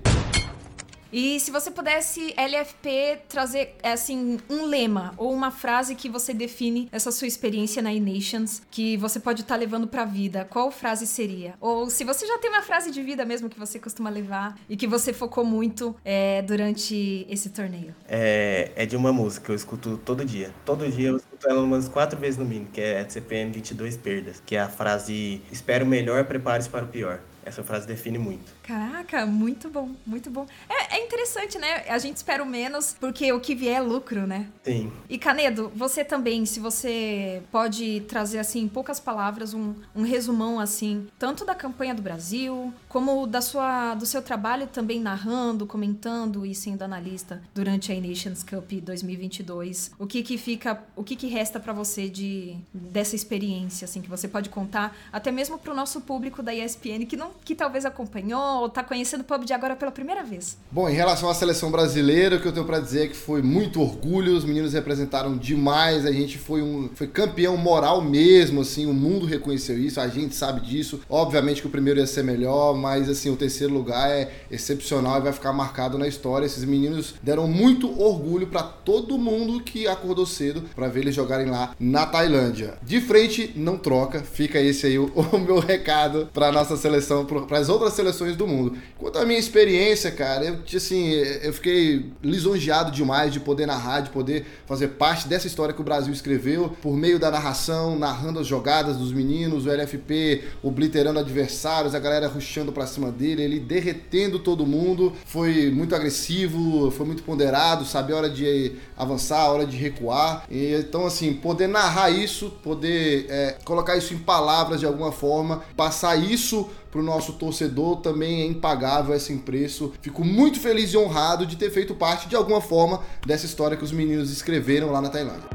E 1.11 1.39
se 1.39 1.51
você 1.51 1.71
pudesse, 1.71 2.33
LFP, 2.35 3.19
trazer, 3.27 3.75
assim, 3.83 4.39
um 4.49 4.65
lema 4.65 5.13
ou 5.17 5.33
uma 5.33 5.51
frase 5.51 5.95
que 5.95 6.09
você 6.09 6.33
define 6.33 6.87
essa 6.91 7.11
sua 7.11 7.27
experiência 7.27 7.81
na 7.81 7.93
E-Nations, 7.93 8.61
que 8.69 8.97
você 8.97 9.19
pode 9.19 9.41
estar 9.41 9.55
tá 9.55 9.59
levando 9.59 9.87
pra 9.87 10.05
vida, 10.05 10.45
qual 10.49 10.71
frase 10.71 11.07
seria? 11.07 11.53
Ou 11.59 11.89
se 11.89 12.03
você 12.03 12.25
já 12.25 12.37
tem 12.37 12.49
uma 12.49 12.61
frase 12.61 12.91
de 12.91 13.01
vida 13.01 13.25
mesmo 13.25 13.49
que 13.49 13.59
você 13.59 13.79
costuma 13.79 14.09
levar 14.09 14.57
e 14.69 14.75
que 14.75 14.87
você 14.87 15.13
focou 15.13 15.43
muito 15.43 15.95
é, 16.03 16.41
durante 16.41 17.25
esse 17.29 17.49
torneio? 17.49 17.95
É, 18.07 18.71
é 18.75 18.85
de 18.85 18.95
uma 18.95 19.13
música 19.13 19.45
que 19.45 19.51
eu 19.51 19.55
escuto 19.55 19.97
todo 20.03 20.25
dia. 20.25 20.53
Todo 20.65 20.89
dia 20.89 21.09
eu 21.09 21.17
escuto 21.17 21.47
ela 21.49 21.61
umas 21.61 21.87
quatro 21.87 22.19
vezes 22.19 22.37
no 22.37 22.45
mínimo, 22.45 22.69
que 22.71 22.81
é 22.81 23.07
CPM 23.07 23.51
22 23.51 23.97
Perdas, 23.97 24.41
que 24.45 24.55
é 24.55 24.61
a 24.61 24.69
frase 24.69 25.41
Espero 25.51 25.85
o 25.85 25.87
melhor, 25.87 26.25
prepare-se 26.25 26.69
para 26.69 26.85
o 26.85 26.87
pior. 26.87 27.19
Essa 27.45 27.63
frase 27.63 27.87
define 27.87 28.17
muito. 28.17 28.56
Caraca, 28.67 29.25
muito 29.25 29.69
bom, 29.69 29.91
muito 30.05 30.29
bom. 30.29 30.45
É, 30.67 30.97
é, 30.97 31.05
interessante, 31.05 31.57
né? 31.57 31.85
A 31.87 31.97
gente 31.97 32.17
espera 32.17 32.43
o 32.43 32.45
menos, 32.45 32.97
porque 32.99 33.31
o 33.31 33.39
que 33.39 33.55
vier 33.55 33.77
é 33.77 33.79
lucro, 33.79 34.27
né? 34.27 34.49
Sim. 34.61 34.91
E 35.09 35.17
Canedo, 35.17 35.71
você 35.73 36.03
também, 36.03 36.45
se 36.45 36.59
você 36.59 37.41
pode 37.49 38.01
trazer, 38.09 38.39
assim, 38.39 38.63
em 38.63 38.67
poucas 38.67 38.99
palavras, 38.99 39.53
um, 39.53 39.73
um 39.95 40.01
resumão, 40.01 40.59
assim, 40.59 41.07
tanto 41.17 41.45
da 41.45 41.55
campanha 41.55 41.95
do 41.95 42.01
Brasil, 42.01 42.73
como 42.89 43.25
da 43.25 43.39
sua, 43.39 43.95
do 43.95 44.05
seu 44.05 44.21
trabalho 44.21 44.67
também 44.67 44.99
narrando, 44.99 45.65
comentando 45.65 46.45
e 46.45 46.53
sendo 46.53 46.81
analista 46.81 47.41
durante 47.55 47.93
a 47.93 48.01
Nations 48.01 48.43
Cup 48.43 48.69
2022. 48.83 49.91
O 49.97 50.05
que 50.05 50.21
que 50.21 50.37
fica, 50.37 50.83
o 50.93 51.05
que 51.05 51.15
que 51.15 51.27
resta 51.27 51.57
para 51.57 51.71
você 51.71 52.09
de 52.09 52.57
dessa 52.73 53.15
experiência, 53.15 53.85
assim, 53.85 54.01
que 54.01 54.09
você 54.09 54.27
pode 54.27 54.49
contar, 54.49 54.93
até 55.09 55.31
mesmo 55.31 55.57
para 55.57 55.71
o 55.71 55.75
nosso 55.75 56.01
público 56.01 56.43
da 56.43 56.53
ESPN, 56.53 57.05
que 57.07 57.15
não 57.15 57.31
que 57.45 57.55
talvez 57.55 57.85
acompanhou 57.85 58.56
tá 58.69 58.83
conhecendo 58.83 59.21
o 59.21 59.23
PUBG 59.23 59.53
agora 59.53 59.75
pela 59.75 59.91
primeira 59.91 60.23
vez? 60.23 60.57
Bom, 60.71 60.89
em 60.89 60.93
relação 60.93 61.29
à 61.29 61.33
seleção 61.33 61.71
brasileira, 61.71 62.37
o 62.37 62.41
que 62.41 62.47
eu 62.47 62.51
tenho 62.51 62.65
para 62.65 62.79
dizer 62.79 63.05
é 63.05 63.07
que 63.07 63.15
foi 63.15 63.41
muito 63.41 63.81
orgulho, 63.81 64.35
os 64.35 64.45
meninos 64.45 64.73
representaram 64.73 65.37
demais, 65.37 66.05
a 66.05 66.11
gente 66.11 66.37
foi 66.37 66.61
um 66.61 66.89
foi 66.95 67.07
campeão 67.07 67.57
moral 67.57 68.01
mesmo, 68.01 68.61
assim, 68.61 68.85
o 68.85 68.93
mundo 68.93 69.25
reconheceu 69.25 69.77
isso, 69.77 69.99
a 69.99 70.07
gente 70.07 70.35
sabe 70.35 70.61
disso. 70.61 71.01
Obviamente 71.09 71.61
que 71.61 71.67
o 71.67 71.71
primeiro 71.71 71.99
ia 71.99 72.07
ser 72.07 72.23
melhor, 72.23 72.75
mas 72.75 73.09
assim, 73.09 73.29
o 73.29 73.35
terceiro 73.35 73.73
lugar 73.73 74.09
é 74.09 74.31
excepcional 74.49 75.19
e 75.19 75.21
vai 75.23 75.33
ficar 75.33 75.53
marcado 75.53 75.97
na 75.97 76.07
história. 76.07 76.45
Esses 76.45 76.63
meninos 76.63 77.15
deram 77.21 77.47
muito 77.47 78.01
orgulho 78.01 78.47
para 78.47 78.63
todo 78.63 79.17
mundo 79.17 79.61
que 79.61 79.87
acordou 79.87 80.25
cedo 80.25 80.63
para 80.75 80.87
ver 80.87 81.01
eles 81.01 81.15
jogarem 81.15 81.47
lá 81.47 81.75
na 81.79 82.05
Tailândia. 82.05 82.75
De 82.83 83.01
frente, 83.01 83.53
não 83.55 83.77
troca. 83.77 84.21
Fica 84.21 84.59
esse 84.59 84.87
aí 84.87 84.97
o, 84.97 85.11
o 85.31 85.37
meu 85.37 85.59
recado 85.59 86.29
para 86.33 86.51
nossa 86.51 86.77
seleção 86.77 87.25
para 87.25 87.57
as 87.57 87.69
outras 87.69 87.93
seleções 87.93 88.35
do 88.35 88.46
mundo. 88.47 88.77
Quanto 88.97 89.19
à 89.19 89.25
minha 89.25 89.39
experiência, 89.39 90.11
cara, 90.11 90.45
eu, 90.45 90.59
assim, 90.75 91.09
eu 91.09 91.53
fiquei 91.53 92.11
lisonjeado 92.23 92.91
demais 92.91 93.31
de 93.31 93.39
poder 93.39 93.65
narrar, 93.65 94.01
de 94.01 94.09
poder 94.09 94.45
fazer 94.65 94.89
parte 94.89 95.27
dessa 95.27 95.47
história 95.47 95.73
que 95.73 95.81
o 95.81 95.83
Brasil 95.83 96.13
escreveu 96.13 96.69
por 96.81 96.95
meio 96.95 97.19
da 97.19 97.29
narração, 97.29 97.97
narrando 97.97 98.39
as 98.39 98.47
jogadas 98.47 98.97
dos 98.97 99.11
meninos, 99.11 99.65
o 99.65 99.71
LFP 99.71 100.43
obliterando 100.63 101.19
adversários, 101.19 101.93
a 101.93 101.99
galera 101.99 102.27
ruxando 102.27 102.71
para 102.71 102.87
cima 102.87 103.11
dele, 103.11 103.43
ele 103.43 103.59
derretendo 103.59 104.39
todo 104.39 104.65
mundo. 104.65 105.13
Foi 105.25 105.69
muito 105.71 105.95
agressivo, 105.95 106.91
foi 106.91 107.05
muito 107.05 107.23
ponderado, 107.23 107.85
sabe 107.85 108.13
a 108.13 108.15
hora 108.15 108.29
de 108.29 108.73
avançar, 108.95 109.41
a 109.41 109.51
hora 109.51 109.65
de 109.65 109.77
recuar. 109.77 110.45
E, 110.49 110.73
então, 110.73 111.05
assim, 111.05 111.33
poder 111.33 111.67
narrar 111.67 112.09
isso, 112.09 112.51
poder 112.63 113.25
é, 113.29 113.57
colocar 113.63 113.95
isso 113.97 114.13
em 114.13 114.17
palavras 114.17 114.79
de 114.79 114.85
alguma 114.85 115.11
forma, 115.11 115.63
passar 115.75 116.15
isso 116.15 116.69
para 116.97 117.03
o 117.03 117.05
nosso 117.05 117.33
torcedor 117.33 117.97
também 117.97 118.41
é 118.41 118.45
impagável 118.47 119.13
esse 119.13 119.31
preço. 119.37 119.93
Fico 120.01 120.25
muito 120.25 120.59
feliz 120.59 120.91
e 120.93 120.97
honrado 120.97 121.45
de 121.45 121.55
ter 121.55 121.69
feito 121.69 121.93
parte 121.93 122.27
de 122.27 122.35
alguma 122.35 122.59
forma 122.59 123.03
dessa 123.23 123.45
história 123.45 123.77
que 123.77 123.83
os 123.83 123.91
meninos 123.91 124.31
escreveram 124.31 124.91
lá 124.91 124.99
na 124.99 125.09
Tailândia. 125.09 125.47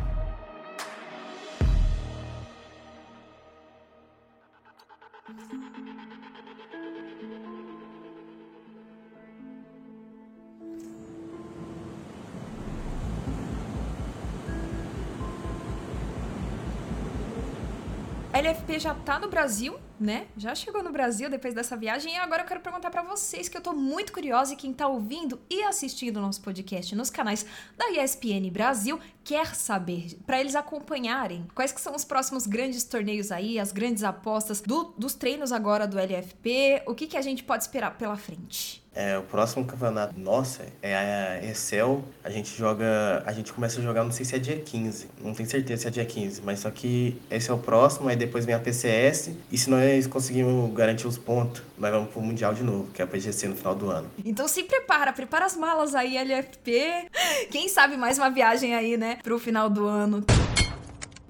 LFP 18.32 18.78
já 18.78 18.94
tá 18.94 19.18
no 19.18 19.28
Brasil, 19.28 19.76
né? 20.02 20.26
Já 20.36 20.54
chegou 20.54 20.82
no 20.82 20.90
Brasil 20.90 21.30
depois 21.30 21.54
dessa 21.54 21.76
viagem 21.76 22.14
e 22.14 22.16
agora 22.16 22.42
eu 22.42 22.46
quero 22.46 22.60
perguntar 22.60 22.90
para 22.90 23.02
vocês 23.02 23.48
que 23.48 23.56
eu 23.56 23.60
tô 23.60 23.72
muito 23.72 24.12
curiosa 24.12 24.52
e 24.52 24.56
quem 24.56 24.72
tá 24.72 24.88
ouvindo 24.88 25.40
e 25.48 25.62
assistindo 25.62 26.16
o 26.16 26.20
nosso 26.20 26.42
podcast 26.42 26.94
nos 26.94 27.08
canais 27.08 27.46
da 27.76 27.90
ESPN 27.90 28.50
Brasil 28.50 28.98
quer 29.24 29.54
saber, 29.54 30.18
para 30.26 30.40
eles 30.40 30.54
acompanharem 30.54 31.46
quais 31.54 31.72
que 31.72 31.80
são 31.80 31.94
os 31.94 32.04
próximos 32.04 32.46
grandes 32.46 32.84
torneios 32.84 33.32
aí, 33.32 33.58
as 33.58 33.72
grandes 33.72 34.02
apostas 34.02 34.60
do, 34.60 34.94
dos 34.96 35.14
treinos 35.14 35.52
agora 35.52 35.86
do 35.86 35.98
LFP, 35.98 36.82
o 36.86 36.94
que 36.94 37.06
que 37.06 37.16
a 37.16 37.22
gente 37.22 37.42
pode 37.42 37.64
esperar 37.64 37.96
pela 37.96 38.16
frente? 38.16 38.82
É, 38.94 39.16
o 39.16 39.22
próximo 39.22 39.64
campeonato 39.64 40.18
nossa 40.18 40.66
é 40.82 40.94
a 40.94 41.44
Excel. 41.46 42.04
A 42.22 42.28
gente 42.28 42.54
joga. 42.54 43.22
A 43.24 43.32
gente 43.32 43.52
começa 43.52 43.80
a 43.80 43.82
jogar, 43.82 44.04
não 44.04 44.12
sei 44.12 44.24
se 44.24 44.36
é 44.36 44.38
dia 44.38 44.58
15. 44.58 45.08
Não 45.22 45.32
tenho 45.32 45.48
certeza 45.48 45.82
se 45.82 45.88
é 45.88 45.90
dia 45.90 46.04
15. 46.04 46.42
Mas 46.42 46.60
só 46.60 46.70
que 46.70 47.18
esse 47.30 47.50
é 47.50 47.54
o 47.54 47.58
próximo, 47.58 48.08
aí 48.08 48.16
depois 48.16 48.44
vem 48.44 48.54
a 48.54 48.58
PCS. 48.58 49.30
E 49.50 49.56
se 49.56 49.70
nós 49.70 50.06
conseguirmos 50.06 50.72
garantir 50.74 51.06
os 51.06 51.16
pontos, 51.16 51.62
nós 51.78 51.90
vamos 51.90 52.10
pro 52.10 52.20
Mundial 52.20 52.52
de 52.52 52.62
novo, 52.62 52.90
que 52.92 53.00
é 53.00 53.04
a 53.04 53.08
PGC 53.08 53.48
no 53.48 53.56
final 53.56 53.74
do 53.74 53.90
ano. 53.90 54.10
Então 54.24 54.46
se 54.46 54.62
prepara, 54.62 55.12
prepara 55.12 55.46
as 55.46 55.56
malas 55.56 55.94
aí, 55.94 56.18
LFP. 56.18 57.08
Quem 57.50 57.68
sabe 57.68 57.96
mais 57.96 58.18
uma 58.18 58.30
viagem 58.30 58.74
aí, 58.74 58.96
né? 58.98 59.11
Pro 59.22 59.38
final 59.38 59.68
do 59.68 59.86
ano. 59.86 60.24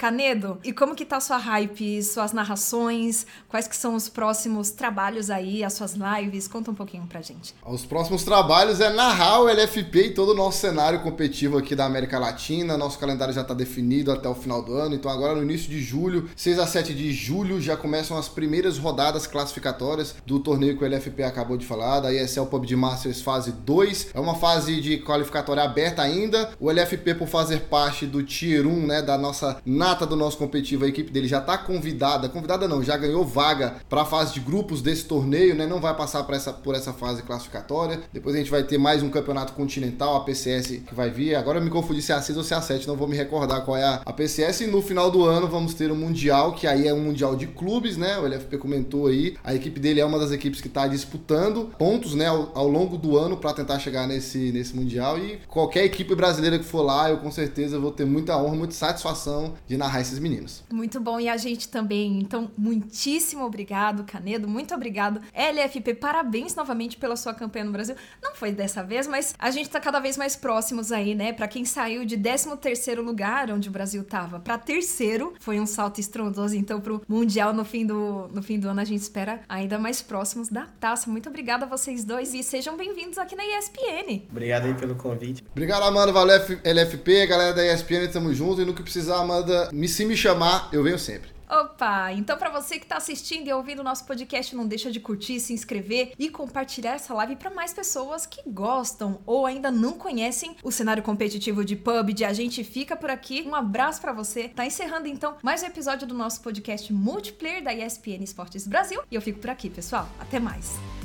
Canedo, 0.03 0.59
e 0.65 0.73
como 0.73 0.97
que 0.97 1.05
tá 1.05 1.21
sua 1.21 1.37
hype, 1.37 2.03
suas 2.03 2.33
narrações, 2.33 3.25
quais 3.49 3.69
que 3.69 3.77
são 3.77 3.95
os 3.95 4.09
próximos 4.09 4.73
trabalhos 4.73 5.31
aí, 5.31 5.63
as 5.63 5.75
suas 5.75 5.95
lives? 5.95 6.49
Conta 6.49 6.73
um 6.73 6.75
pouquinho 6.75 7.07
pra 7.07 7.23
gente. 7.23 7.55
Os 7.65 7.87
próximos 7.87 8.25
trabalhos 8.25 8.81
é 8.81 8.91
narrar 8.91 9.43
o 9.43 9.49
LFP 9.49 10.07
e 10.07 10.11
todo 10.13 10.31
o 10.31 10.35
nosso 10.35 10.59
cenário 10.59 10.99
competitivo 11.03 11.57
aqui 11.57 11.77
da 11.77 11.85
América 11.85 12.19
Latina. 12.19 12.77
Nosso 12.77 12.99
calendário 12.99 13.33
já 13.33 13.45
tá 13.45 13.55
definido 13.55 14.11
até 14.11 14.29
o 14.29 14.35
final 14.35 14.61
do 14.61 14.75
ano, 14.75 14.97
então 14.97 15.09
agora 15.09 15.37
no 15.37 15.43
início 15.45 15.71
de 15.71 15.81
julho, 15.81 16.29
6 16.35 16.59
a 16.59 16.67
7 16.67 16.93
de 16.93 17.13
julho, 17.13 17.61
já 17.61 17.77
começam 17.77 18.19
as 18.19 18.29
primeiras 18.29 18.79
rodadas 18.79 19.29
classificatórias 19.29 20.17
do 20.27 20.41
torneio 20.41 20.77
que 20.77 20.83
o 20.83 20.87
LFP 20.89 21.23
acabou 21.23 21.57
de 21.57 21.65
falar, 21.65 22.01
da 22.01 22.13
ESL 22.13 22.47
PUBG 22.47 22.75
Masters 22.75 23.23
fase 23.23 23.53
2. 23.53 24.09
É 24.15 24.19
uma 24.19 24.35
fase 24.35 24.81
de 24.81 24.99
qualificatória 24.99 25.63
aberta 25.63 26.03
ainda. 26.03 26.51
O 26.59 26.69
LFP, 26.69 27.15
por 27.15 27.29
fazer 27.29 27.61
parte 27.71 28.05
do 28.05 28.21
Tier 28.25 28.67
1, 28.67 28.85
né, 28.85 29.01
da 29.01 29.17
nossa 29.17 29.63
nata 29.93 30.07
do 30.07 30.17
nosso 30.17 30.39
competitivo, 30.39 30.85
a 30.85 30.89
equipe 30.89 31.11
dele 31.11 31.29
já 31.29 31.39
está 31.39 31.59
convidada, 31.59 32.29
convidada 32.29 32.67
não, 32.67 32.83
já 32.83 32.97
ganhou 32.97 33.25
vaga 33.25 33.77
para 33.89 34.03
a 34.03 34.05
fase 34.05 34.33
de 34.33 34.41
grupos 34.41 34.81
desse 34.81 35.05
torneio, 35.05 35.55
né? 35.55 35.67
Não 35.67 35.81
vai 35.81 35.95
passar 35.95 36.25
por 36.25 36.35
essa, 36.35 36.53
por 36.53 36.75
essa 36.75 36.93
fase 36.93 37.23
classificatória. 37.23 38.01
Depois 38.13 38.35
a 38.35 38.39
gente 38.39 38.51
vai 38.51 38.63
ter 38.63 38.79
mais 38.79 39.03
um 39.03 39.11
campeonato 39.11 39.53
continental, 39.53 40.17
a 40.17 40.21
PCS 40.21 40.83
que 40.87 40.95
vai 40.95 41.11
vir. 41.11 41.35
Agora 41.35 41.59
eu 41.59 41.63
me 41.63 41.71
confundi 41.71 42.01
se 42.01 42.11
é 42.11 42.15
a 42.15 42.23
6 42.23 42.39
ou 42.39 42.45
se 42.45 42.55
é 42.55 42.57
a 42.57 42.63
7, 42.63 42.89
não 42.89 42.97
vou 42.97 43.07
me 43.07 43.17
recordar 43.17 43.65
qual 43.65 43.77
é 43.77 43.85
a, 43.85 44.01
a 44.05 44.13
PCS. 44.13 44.63
E 44.63 44.67
no 44.67 44.81
final 44.81 45.11
do 45.11 45.25
ano 45.25 45.47
vamos 45.47 45.75
ter 45.75 45.91
o 45.91 45.95
um 45.95 45.97
Mundial, 45.97 46.53
que 46.53 46.67
aí 46.67 46.89
é 46.89 46.95
um 46.95 47.01
Mundial 47.01 47.37
de 47.37 47.47
clubes, 47.47 47.97
né? 47.97 48.19
O 48.19 48.27
LFP 48.27 48.57
comentou 48.57 49.09
aí. 49.09 49.37
A 49.45 49.55
equipe 49.55 49.79
dele 49.79 50.01
é 50.01 50.05
uma 50.05 50.19
das 50.19 50.31
equipes 50.31 50.61
que 50.61 50.69
está 50.69 50.87
disputando 50.87 51.71
pontos, 51.79 52.15
né, 52.15 52.27
ao, 52.27 52.51
ao 52.55 52.69
longo 52.69 52.97
do 52.97 53.19
ano 53.19 53.37
para 53.37 53.53
tentar 53.53 53.79
chegar 53.79 54.07
nesse, 54.07 54.53
nesse 54.53 54.75
Mundial. 54.75 55.19
E 55.19 55.39
qualquer 55.47 55.85
equipe 55.85 56.15
brasileira 56.15 56.59
que 56.59 56.65
for 56.65 56.83
lá, 56.83 57.11
eu 57.11 57.19
com 57.19 57.31
certeza 57.31 57.79
vou 57.79 57.91
ter 57.91 58.07
muita 58.07 58.37
honra, 58.37 58.57
muita 58.57 58.75
satisfação 58.75 59.53
de 59.67 59.77
narrar 59.83 60.01
esses 60.01 60.19
meninos. 60.19 60.63
Muito 60.73 61.01
bom. 61.01 61.19
E 61.21 61.29
a 61.29 61.37
gente 61.37 61.69
também. 61.69 62.21
Então, 62.21 62.51
muitíssimo 62.57 63.45
obrigado, 63.45 64.05
Canedo. 64.05 64.49
Muito 64.49 64.75
obrigado. 64.75 65.21
LFP, 65.35 65.95
parabéns 65.95 66.55
novamente 66.55 66.97
pela 66.97 67.17
sua 67.17 67.35
campanha 67.35 67.65
no 67.65 67.73
Brasil. 67.73 67.95
Não 68.23 68.35
foi 68.35 68.53
dessa 68.53 68.83
vez, 68.83 69.07
mas 69.07 69.35
a 69.39 69.51
gente 69.51 69.69
tá 69.69 69.81
cada 69.81 70.01
vez 70.01 70.17
mais 70.17 70.37
próximos 70.37 70.93
aí, 70.93 71.15
né? 71.15 71.33
Para 71.33 71.49
quem 71.49 71.65
saiu 71.65 72.05
de 72.05 72.17
13 72.17 72.57
terceiro 72.57 73.03
lugar, 73.03 73.51
onde 73.51 73.69
o 73.69 73.73
Brasil 73.73 74.05
tava, 74.05 74.39
para 74.39 74.57
terceiro, 74.59 75.35
foi 75.41 75.59
um 75.59 75.67
salto 75.67 76.01
estrondoso. 76.01 76.55
Então, 76.57 76.81
pro 76.81 77.03
Mundial 77.09 77.53
no 77.53 77.65
fim 77.65 77.85
do, 77.85 78.29
no 78.33 78.43
fim 78.43 78.59
do 78.59 78.69
ano, 78.69 78.81
a 78.81 78.85
gente 78.85 79.01
espera 79.01 79.41
ainda 79.49 79.79
mais 79.79 80.01
próximos 80.01 80.49
da 80.49 80.67
taça. 80.81 81.11
Muito 81.11 81.29
obrigada 81.29 81.65
a 81.65 81.69
vocês 81.69 82.05
dois 82.05 82.35
e 82.35 82.43
sejam 82.43 82.77
bem-vindos 82.77 83.19
aqui 83.19 83.35
na 83.35 83.45
ESPN. 83.45 84.23
Obrigado 84.31 84.67
aí 84.67 84.75
pelo 84.75 84.95
convite. 84.95 85.45
Obrigado, 85.51 85.83
Amanda. 85.83 86.13
Valeu, 86.13 86.41
LFP, 86.65 87.27
galera 87.27 87.53
da 87.53 87.67
ESPN, 87.67 88.09
tamo 88.13 88.33
junto. 88.33 88.63
E 88.63 88.65
no 88.65 88.75
que 88.75 88.83
precisar, 88.83 89.19
Amanda, 89.19 89.69
me, 89.73 89.89
se 89.89 90.05
me 90.05 90.17
chamar, 90.17 90.69
eu 90.73 90.83
venho 90.83 90.99
sempre. 90.99 91.31
Opa! 91.49 92.11
Então, 92.13 92.39
para 92.39 92.49
você 92.49 92.79
que 92.79 92.85
está 92.85 92.97
assistindo 92.97 93.47
e 93.47 93.53
ouvindo 93.53 93.81
o 93.81 93.85
nosso 93.85 94.07
podcast, 94.07 94.57
não 94.57 94.67
deixa 94.67 94.91
de 94.91 94.99
curtir, 94.99 95.39
se 95.39 95.53
inscrever 95.53 96.13
e 96.19 96.31
compartilhar 96.31 96.93
essa 96.93 97.13
live 97.13 97.37
para 97.37 97.51
mais 97.51 97.75
pessoas 97.75 98.25
que 98.25 98.41
gostam 98.47 99.21
ou 99.27 99.45
ainda 99.45 99.71
não 99.71 99.93
conhecem 99.93 100.57
o 100.63 100.71
cenário 100.71 101.03
competitivo 101.03 101.63
de 101.63 101.77
PUBG. 101.77 102.25
A 102.25 102.33
gente 102.33 102.65
fica 102.65 102.97
por 102.97 103.11
aqui. 103.11 103.45
Um 103.47 103.55
abraço 103.55 104.01
para 104.01 104.13
você. 104.13 104.49
Tá 104.49 104.65
encerrando 104.65 105.09
então 105.09 105.37
mais 105.43 105.63
um 105.63 105.67
episódio 105.67 106.07
do 106.07 106.15
nosso 106.15 106.41
podcast 106.41 106.91
multiplayer 106.91 107.63
da 107.63 107.75
ESPN 107.75 108.23
Esportes 108.23 108.67
Brasil. 108.67 109.03
E 109.11 109.15
eu 109.15 109.21
fico 109.21 109.39
por 109.39 109.51
aqui, 109.51 109.69
pessoal. 109.69 110.09
Até 110.19 110.41
mais. 110.41 111.02